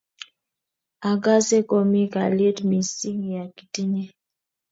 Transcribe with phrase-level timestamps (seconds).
[1.11, 4.03] Akase komi kalyet mising ya kitinye